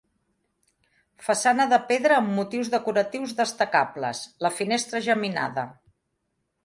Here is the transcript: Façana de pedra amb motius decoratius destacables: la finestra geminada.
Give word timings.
Façana 1.25 1.67
de 1.73 1.77
pedra 1.91 2.17
amb 2.21 2.33
motius 2.39 2.71
decoratius 2.77 3.35
destacables: 3.43 4.23
la 4.47 4.53
finestra 4.61 5.03
geminada. 5.11 5.67